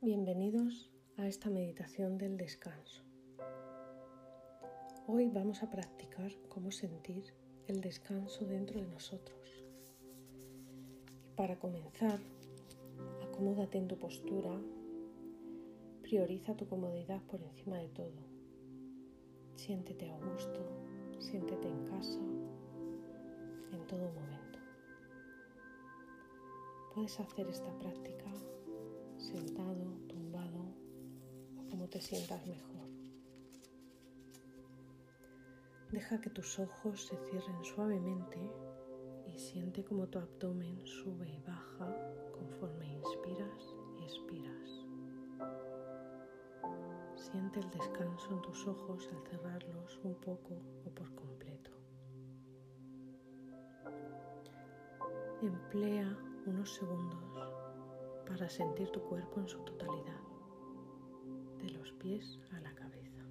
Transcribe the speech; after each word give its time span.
Bienvenidos 0.00 0.88
a 1.16 1.26
esta 1.26 1.50
meditación 1.50 2.18
del 2.18 2.36
descanso. 2.36 3.02
Hoy 5.08 5.28
vamos 5.28 5.64
a 5.64 5.70
practicar 5.70 6.30
cómo 6.48 6.70
sentir 6.70 7.24
el 7.66 7.80
descanso 7.80 8.44
dentro 8.44 8.80
de 8.80 8.86
nosotros. 8.86 9.64
Y 10.38 11.34
para 11.34 11.58
comenzar, 11.58 12.20
acomódate 13.24 13.78
en 13.78 13.88
tu 13.88 13.98
postura, 13.98 14.56
prioriza 16.02 16.54
tu 16.54 16.68
comodidad 16.68 17.20
por 17.22 17.42
encima 17.42 17.78
de 17.78 17.88
todo. 17.88 18.22
Siéntete 19.56 20.12
a 20.12 20.18
gusto, 20.20 20.60
siéntete 21.18 21.66
en 21.66 21.84
casa, 21.86 22.20
en 23.72 23.84
todo 23.88 24.12
momento. 24.12 24.60
Puedes 26.94 27.18
hacer 27.18 27.48
esta 27.48 27.76
práctica 27.80 28.26
sentado, 29.28 29.84
tumbado 30.08 30.74
o 31.58 31.68
como 31.68 31.86
te 31.88 32.00
sientas 32.00 32.46
mejor. 32.46 32.88
Deja 35.92 36.20
que 36.20 36.30
tus 36.30 36.58
ojos 36.58 37.06
se 37.06 37.16
cierren 37.28 37.62
suavemente 37.62 38.38
y 39.26 39.38
siente 39.38 39.84
como 39.84 40.06
tu 40.06 40.18
abdomen 40.18 40.86
sube 40.86 41.28
y 41.28 41.40
baja 41.40 41.94
conforme 42.32 42.86
inspiras 42.86 43.74
y 43.98 44.04
expiras. 44.04 44.86
Siente 47.16 47.60
el 47.60 47.70
descanso 47.70 48.30
en 48.30 48.42
tus 48.42 48.66
ojos 48.66 49.08
al 49.12 49.22
cerrarlos 49.28 50.00
un 50.04 50.14
poco 50.14 50.54
o 50.86 50.90
por 50.90 51.14
completo. 51.14 51.70
Emplea 55.42 56.16
unos 56.46 56.72
segundos 56.72 57.57
para 58.28 58.48
sentir 58.50 58.90
tu 58.90 59.00
cuerpo 59.00 59.40
en 59.40 59.48
su 59.48 59.58
totalidad, 59.64 60.20
de 61.62 61.70
los 61.70 61.90
pies 61.94 62.38
a 62.52 62.60
la 62.60 62.74
cabeza. 62.74 63.24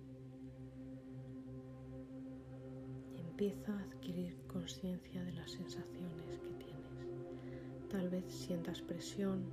Y 3.16 3.20
empieza 3.22 3.78
a 3.78 3.84
adquirir 3.84 4.36
conciencia 4.48 5.23
de 5.23 5.34
las 5.34 5.52
sensaciones 5.52 6.40
que 6.40 6.50
tienes. 6.56 7.90
Tal 7.90 8.09
vez 8.09 8.25
sientas 8.25 8.81
presión, 8.81 9.45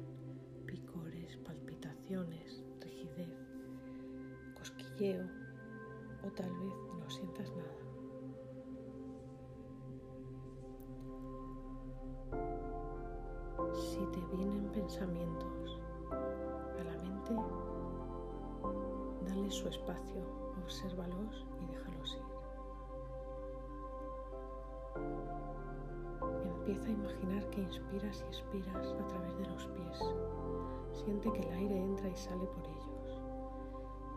picores, 0.67 1.37
palpitaciones, 1.37 2.65
rigidez, 2.81 3.37
cosquilleo 4.57 5.29
o 6.23 6.31
tal 6.33 6.51
vez 6.51 6.75
no 6.99 7.11
sientas 7.11 7.51
nada. 7.51 7.84
Pensamientos 14.95 15.81
a 16.11 16.85
la 16.85 16.97
mente, 17.03 17.35
dale 19.27 19.51
su 19.51 19.67
espacio, 19.67 20.23
obsérvalos 20.63 21.45
y 21.61 21.67
déjalos 21.67 22.17
ir. 22.17 22.23
Empieza 26.45 26.87
a 26.87 26.91
imaginar 26.91 27.51
que 27.51 27.63
inspiras 27.63 28.21
y 28.21 28.25
expiras 28.25 28.87
a 28.93 29.07
través 29.09 29.37
de 29.37 29.47
los 29.47 29.67
pies. 29.67 29.99
Siente 30.93 31.33
que 31.33 31.41
el 31.41 31.53
aire 31.55 31.77
entra 31.77 32.09
y 32.09 32.17
sale 32.17 32.47
por 32.47 32.65
ellos. 32.65 33.21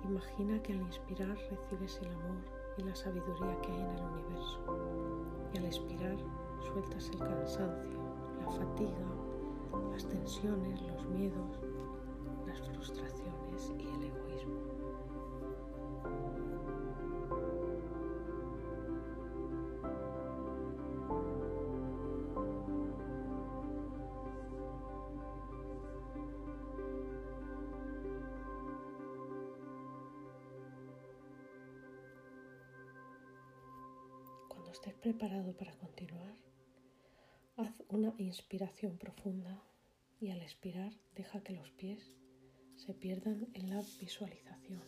Imagina 0.03 0.61
que 0.61 0.73
al 0.73 0.81
inspirar 0.81 1.35
recibes 1.49 1.99
el 2.03 2.09
amor 2.09 2.37
y 2.77 2.83
la 2.83 2.95
sabiduría 2.95 3.59
que 3.61 3.71
hay 3.71 3.81
en 3.81 3.89
el 3.89 4.03
universo. 4.03 4.59
Y 5.53 5.57
al 5.57 5.65
expirar 5.65 6.17
sueltas 6.61 7.09
el 7.09 7.19
cansancio, 7.19 7.99
la 8.41 8.51
fatiga 8.51 9.26
las 9.91 10.05
tensiones, 10.07 10.81
los 10.81 11.05
miedos, 11.07 11.59
las 12.47 12.59
frustraciones 12.61 13.71
y 13.77 13.87
el 13.87 14.03
egoísmo. 14.03 14.57
Cuando 34.47 34.71
estés 34.71 34.93
preparado 34.95 35.53
para 35.53 35.73
continuar, 35.77 36.35
una 37.89 38.13
inspiración 38.17 38.97
profunda 38.97 39.61
y 40.19 40.29
al 40.29 40.41
expirar 40.41 40.91
deja 41.15 41.41
que 41.41 41.53
los 41.53 41.69
pies 41.71 42.15
se 42.75 42.93
pierdan 42.93 43.47
en 43.53 43.69
la 43.69 43.81
visualización. 43.99 44.81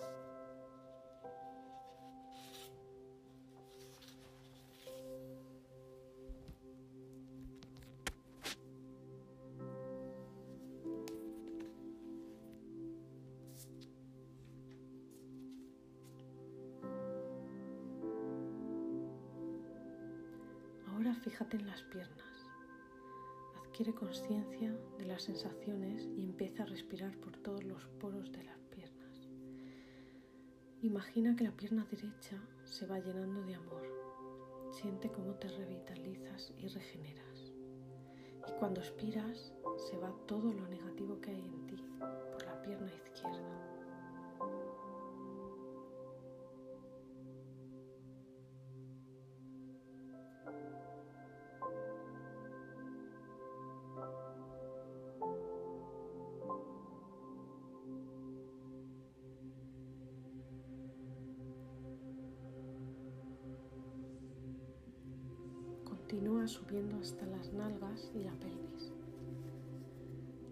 Ahora 20.87 21.15
fíjate 21.15 21.57
en 21.57 21.67
las 21.67 21.81
piernas. 21.83 22.38
Adquiere 23.79 23.97
conciencia 23.97 24.77
de 24.97 25.05
las 25.05 25.23
sensaciones 25.23 26.05
y 26.17 26.25
empieza 26.25 26.63
a 26.63 26.65
respirar 26.65 27.15
por 27.19 27.37
todos 27.37 27.63
los 27.63 27.81
poros 28.01 28.29
de 28.33 28.43
las 28.43 28.57
piernas. 28.69 29.29
Imagina 30.81 31.33
que 31.37 31.45
la 31.45 31.55
pierna 31.55 31.87
derecha 31.89 32.43
se 32.65 32.85
va 32.85 32.99
llenando 32.99 33.41
de 33.43 33.55
amor. 33.55 33.83
Siente 34.73 35.09
cómo 35.09 35.35
te 35.35 35.47
revitalizas 35.47 36.51
y 36.57 36.67
regeneras. 36.67 37.53
Y 38.49 38.51
cuando 38.59 38.81
expiras, 38.81 39.53
se 39.89 39.97
va 39.97 40.13
todo 40.27 40.51
lo 40.51 40.67
negativo 40.67 41.21
que 41.21 41.31
hay 41.31 41.39
en 41.39 41.67
ti 41.67 41.81
por 42.33 42.45
la 42.45 42.61
pierna 42.61 42.91
izquierda. 42.93 43.68
Continúa 66.09 66.47
subiendo 66.47 66.97
hasta 66.97 67.23
las 67.27 67.53
nalgas 67.53 68.11
y 68.15 68.23
la 68.23 68.31
pelvis. 68.39 68.91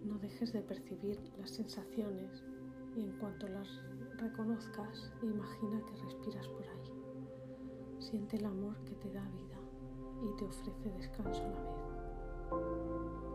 No 0.05 0.19
dejes 0.19 0.53
de 0.53 0.61
percibir 0.61 1.19
las 1.39 1.49
sensaciones 1.49 2.43
y 2.95 3.01
en 3.01 3.11
cuanto 3.13 3.47
las 3.47 3.67
reconozcas, 4.17 5.11
imagina 5.23 5.81
que 5.83 5.95
respiras 6.03 6.47
por 6.49 6.61
ahí. 6.61 7.97
Siente 7.97 8.37
el 8.37 8.45
amor 8.45 8.77
que 8.83 8.93
te 8.97 9.11
da 9.11 9.27
vida 9.29 9.57
y 10.21 10.37
te 10.37 10.45
ofrece 10.45 10.91
descanso 10.91 11.41
a 11.41 11.49
la 11.49 11.63
vez. 11.63 13.26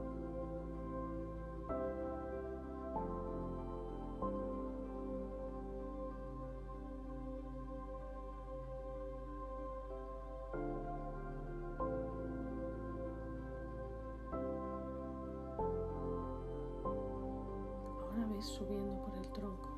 Subiendo 18.42 19.00
por 19.02 19.14
el 19.16 19.28
tronco, 19.28 19.68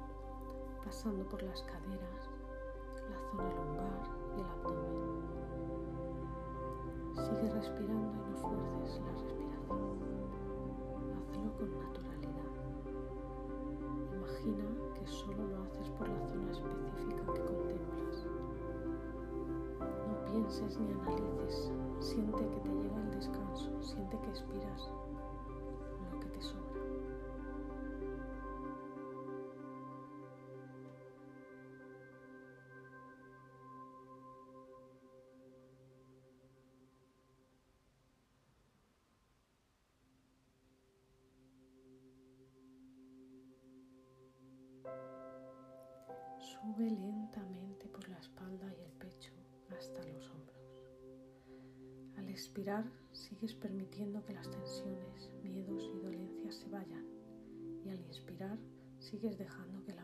pasando 0.85 1.23
por 1.29 1.43
las 1.43 1.63
caderas, 1.63 2.31
la 3.11 3.21
zona 3.31 3.51
lumbar 3.55 4.01
y 4.37 4.41
el 4.41 4.47
abdomen. 4.47 5.05
Sigue 7.15 7.53
respirando 7.53 8.13
y 8.13 8.31
no 8.31 8.37
fuerces 8.37 9.01
la 9.05 9.13
respiración. 9.13 9.99
Hazlo 11.29 11.53
con 11.59 11.79
naturalidad. 11.79 12.53
Imagina 14.15 14.65
que 14.95 15.07
solo 15.07 15.47
lo 15.47 15.63
haces 15.65 15.91
por 15.91 16.09
la 16.09 16.27
zona 16.27 16.51
específica 16.51 17.23
que 17.35 17.41
contemplas. 17.45 18.27
No 20.09 20.25
pienses 20.25 20.81
ni 20.81 20.91
analices, 20.93 21.71
siente 22.01 22.49
que 22.49 22.61
te 22.61 22.69
llega 22.71 22.97
el 22.97 23.11
descanso, 23.11 23.71
siente 23.83 24.19
que 24.21 24.31
expiras 24.31 24.91
Sube 46.65 46.91
lentamente 46.91 47.87
por 47.89 48.09
la 48.09 48.17
espalda 48.17 48.67
y 48.75 48.81
el 48.81 48.93
pecho 48.93 49.33
hasta 49.69 50.03
los 50.07 50.31
hombros. 50.31 50.57
Al 52.17 52.27
expirar, 52.31 52.91
sigues 53.13 53.53
permitiendo 53.53 54.25
que 54.25 54.33
las 54.33 54.51
tensiones, 54.51 55.31
miedos 55.43 55.85
y 55.95 55.99
dolencias 56.01 56.55
se 56.55 56.71
vayan. 56.71 57.05
Y 57.85 57.91
al 57.91 58.01
inspirar, 58.01 58.59
sigues 58.99 59.37
dejando 59.37 59.85
que 59.85 59.93
el 59.93 59.99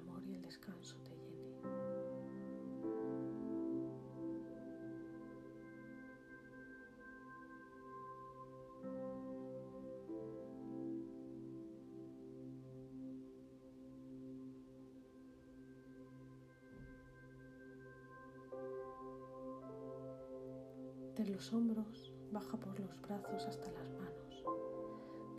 De 21.20 21.26
los 21.26 21.52
hombros 21.52 22.10
baja 22.32 22.56
por 22.56 22.80
los 22.80 22.98
brazos 23.02 23.44
hasta 23.44 23.70
las 23.72 23.90
manos. 23.90 24.42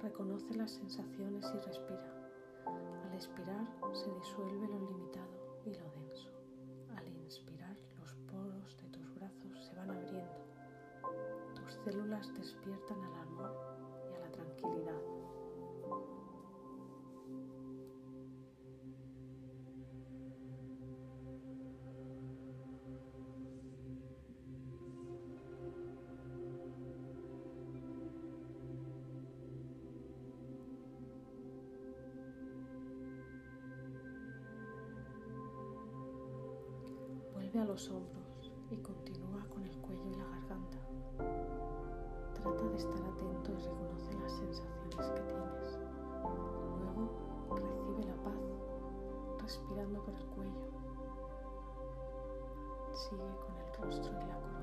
Reconoce 0.04 0.54
las 0.54 0.70
sensaciones 0.74 1.44
y 1.56 1.58
respira. 1.58 2.30
Al 2.68 3.16
expirar 3.16 3.66
se 3.92 4.14
disuelve 4.14 4.68
lo 4.68 4.80
limitado 4.80 5.64
y 5.66 5.74
lo 5.74 5.90
denso. 5.90 6.30
Al 6.96 7.08
inspirar 7.24 7.76
los 8.00 8.14
poros 8.32 8.78
de 8.78 8.90
tus 8.90 9.16
brazos 9.16 9.66
se 9.66 9.74
van 9.74 9.90
abriendo. 9.90 10.46
Tus 11.56 11.74
células 11.84 12.32
despiertan 12.36 13.00
al 13.04 13.14
amor 13.14 13.21
a 37.60 37.66
los 37.66 37.90
hombros 37.90 38.50
y 38.70 38.78
continúa 38.78 39.46
con 39.50 39.66
el 39.66 39.78
cuello 39.80 40.10
y 40.10 40.16
la 40.16 40.24
garganta. 40.24 40.78
Trata 42.34 42.64
de 42.64 42.78
estar 42.78 42.94
atento 42.94 43.52
y 43.52 43.56
reconoce 43.56 44.14
las 44.22 44.32
sensaciones 44.32 45.12
que 45.12 45.22
tienes. 45.22 45.78
Luego 46.80 47.12
recibe 47.50 48.06
la 48.06 48.16
paz 48.24 48.40
respirando 49.42 50.02
por 50.02 50.14
el 50.14 50.26
cuello. 50.28 50.62
Sigue 52.94 53.36
con 53.46 53.58
el 53.58 53.74
rostro 53.84 54.12
y 54.12 54.28
la 54.28 54.40
coronilla. 54.40 54.61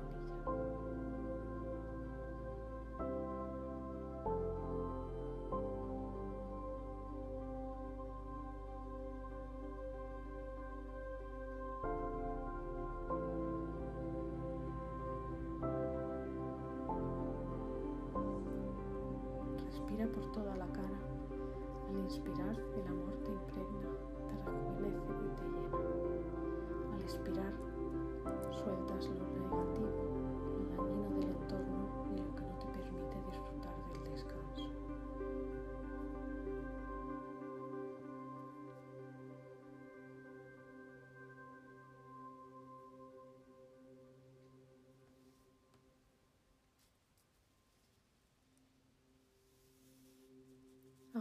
Por 20.07 20.31
toda 20.31 20.55
la 20.55 20.67
cara. 20.67 20.99
Al 21.89 21.99
inspirar, 21.99 22.55
el 22.55 22.87
amor 22.87 23.13
te 23.25 23.31
impregna, 23.31 23.89
te 24.29 24.35
rejuvenece 24.45 25.13
y 25.25 25.29
te 25.35 25.45
llena. 25.45 26.95
Al 26.95 27.01
expirar, 27.01 27.53
sueltas 28.63 29.07
lo 29.07 29.27
negativo, 29.33 29.89
lo 30.55 30.83
dañino 30.83 31.09
del 31.19 31.29
entorno 31.29 31.98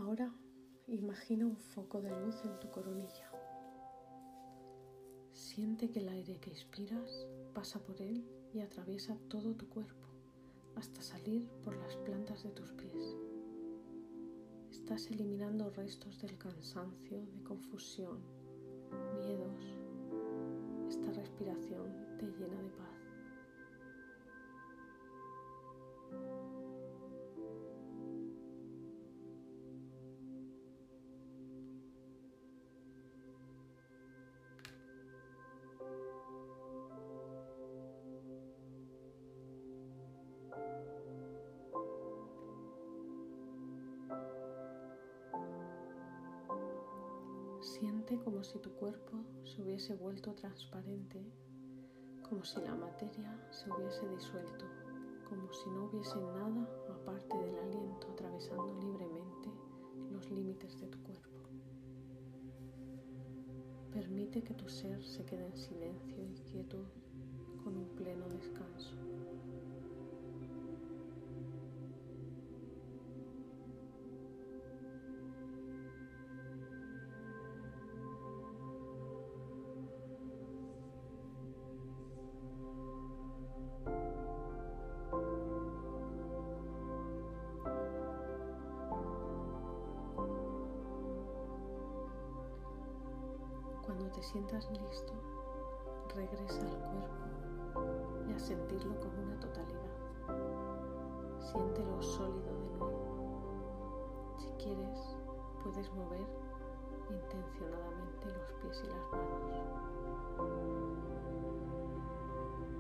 Ahora 0.01 0.33
imagina 0.87 1.45
un 1.45 1.57
foco 1.57 2.01
de 2.01 2.11
luz 2.21 2.37
en 2.45 2.57
tu 2.61 2.71
coronilla. 2.71 3.33
Siente 5.33 5.91
que 5.91 5.99
el 5.99 6.09
aire 6.09 6.39
que 6.39 6.51
expiras 6.51 7.27
pasa 7.53 7.81
por 7.81 8.01
él 8.01 8.25
y 8.55 8.61
atraviesa 8.61 9.19
todo 9.29 9.55
tu 9.55 9.69
cuerpo 9.69 10.07
hasta 10.77 11.03
salir 11.03 11.49
por 11.65 11.77
las 11.77 11.97
plantas 11.97 12.45
de 12.45 12.51
tus 12.51 12.73
pies. 12.75 13.17
Estás 14.71 15.11
eliminando 15.11 15.69
restos 15.71 16.21
del 16.21 16.39
cansancio, 16.39 17.27
de 17.35 17.43
confusión, 17.43 18.21
miedos. 19.19 19.79
Esta 20.89 21.11
respiración 21.11 22.17
te 22.19 22.27
llena 22.27 22.63
de 22.63 22.71
paz. 22.71 22.98
Siente 47.69 48.19
como 48.19 48.43
si 48.43 48.59
tu 48.61 48.73
cuerpo 48.73 49.19
se 49.45 49.61
hubiese 49.61 49.95
vuelto 49.95 50.35
transparente, 50.35 51.23
como 52.27 52.43
si 52.43 52.61
la 52.63 52.75
materia 52.75 53.39
se 53.51 53.71
hubiese 53.71 54.09
disuelto, 54.09 54.65
como 55.29 55.53
si 55.53 55.69
no 55.69 55.85
hubiese 55.85 56.19
nada 56.19 56.67
aparte 56.89 57.37
del 57.37 57.59
aliento 57.59 58.11
atravesando 58.11 58.75
libremente 58.81 59.51
los 60.11 60.31
límites 60.31 60.81
de 60.81 60.87
tu 60.89 60.99
cuerpo. 61.03 61.43
Permite 63.93 64.43
que 64.43 64.55
tu 64.55 64.67
ser 64.71 65.05
se 65.05 65.27
quede 65.27 65.45
en 65.45 65.57
silencio 65.59 66.25
y 66.25 66.41
quietud 66.51 66.87
te 94.19 94.25
sientas 94.25 94.69
listo, 94.73 95.13
regresa 96.17 96.61
al 96.63 96.77
cuerpo 96.77 98.27
y 98.29 98.33
a 98.33 98.39
sentirlo 98.41 98.99
como 98.99 99.23
una 99.23 99.39
totalidad. 99.39 99.93
Siéntelo 101.39 102.03
sólido 102.03 102.53
de 102.53 102.79
nuevo. 102.79 104.35
Si 104.39 104.49
quieres, 104.65 105.17
puedes 105.63 105.89
mover 105.95 106.27
intencionadamente 107.09 108.27
los 108.27 108.53
pies 108.61 108.83
y 108.83 108.89
las 108.89 109.13
manos. 109.13 109.55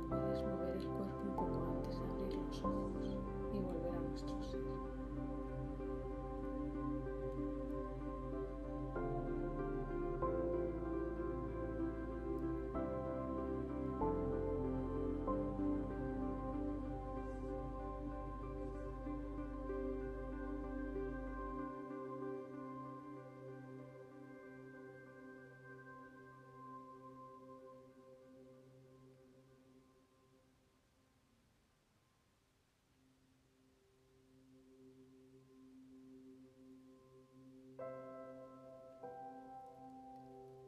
Puedes 0.08 0.42
mover 0.42 0.76
el 0.76 0.88
cuerpo 0.88 1.20
un 1.22 1.36
poco 1.36 1.62
antes 1.68 2.00
de 2.00 2.04
abrir 2.04 2.34
los 2.34 2.64
ojos 2.64 3.16
y 3.52 3.60
volver 3.60 3.94
a 3.94 4.00
nuestro 4.00 4.42
ser. 4.42 4.97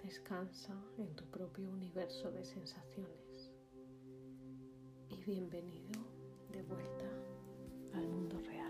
Descansa 0.02 0.75
en 0.99 1.14
tu 1.14 1.25
propio 1.31 1.71
universo 1.71 2.31
de 2.31 2.45
sensaciones 2.45 3.52
y 5.09 5.23
bienvenido 5.25 6.00
de 6.50 6.62
vuelta 6.62 7.11
al 7.95 8.09
mundo 8.09 8.38
real. 8.40 8.70